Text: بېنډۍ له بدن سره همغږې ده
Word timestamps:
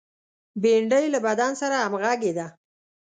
بېنډۍ 0.61 1.05
له 1.13 1.19
بدن 1.27 1.51
سره 1.61 1.75
همغږې 1.85 2.31
ده 2.37 2.47